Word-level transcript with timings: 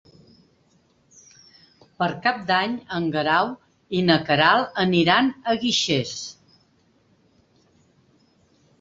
Per 1.99 2.07
Cap 2.23 2.39
d'Any 2.47 2.73
en 2.99 3.05
Guerau 3.17 3.53
i 3.99 4.03
na 4.09 4.19
Queralt 4.31 4.83
aniran 4.87 5.33
a 5.33 5.57
Guixers. 5.69 6.19